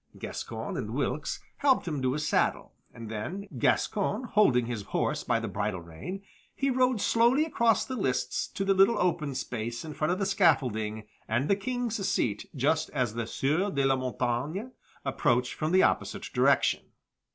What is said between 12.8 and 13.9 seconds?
as the Sieur de